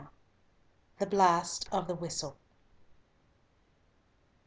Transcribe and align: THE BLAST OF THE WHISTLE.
THE 0.97 1.05
BLAST 1.05 1.69
OF 1.71 1.85
THE 1.85 1.93
WHISTLE. 1.93 2.35